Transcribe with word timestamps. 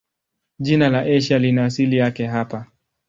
Jina 0.59 0.89
la 0.89 0.99
Asia 1.01 1.39
lina 1.39 1.65
asili 1.65 1.97
yake 1.97 2.25
hapa. 2.27 2.65